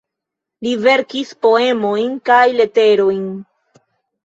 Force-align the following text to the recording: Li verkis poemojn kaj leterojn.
Li 0.67 0.71
verkis 0.85 1.35
poemojn 1.47 2.17
kaj 2.31 2.41
leterojn. 2.57 3.23